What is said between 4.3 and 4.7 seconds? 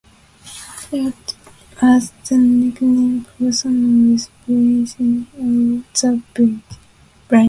poor